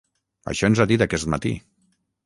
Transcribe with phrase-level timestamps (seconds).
[0.53, 1.57] Això ens ha dit aquest matí.